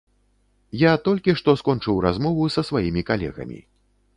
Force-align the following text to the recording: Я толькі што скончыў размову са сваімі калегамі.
Я 0.83 0.93
толькі 1.07 1.35
што 1.41 1.55
скончыў 1.63 1.99
размову 2.07 2.49
са 2.57 2.61
сваімі 2.71 3.07
калегамі. 3.11 3.63